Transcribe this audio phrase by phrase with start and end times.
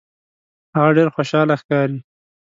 [0.75, 1.97] هغه ډیر خوشحاله ښکاري.